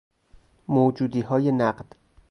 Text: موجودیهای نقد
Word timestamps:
موجودیهای 0.67 1.51
نقد 1.51 1.85